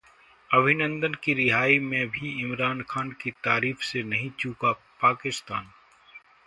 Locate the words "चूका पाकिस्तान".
4.39-5.71